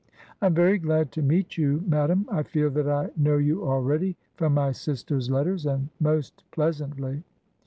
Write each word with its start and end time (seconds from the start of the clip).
I 0.41 0.47
am 0.47 0.55
very 0.55 0.79
glad 0.79 1.11
to 1.11 1.21
meet 1.21 1.59
you, 1.59 1.83
madam. 1.85 2.25
I 2.31 2.41
feel 2.41 2.71
that 2.71 2.87
I 2.89 3.11
know 3.15 3.37
you 3.37 3.63
already 3.63 4.17
from 4.33 4.55
my 4.55 4.71
sister's 4.71 5.29
letters, 5.29 5.67
and 5.67 5.89
most 5.99 6.43
pleas 6.49 6.81
antly." 6.81 7.21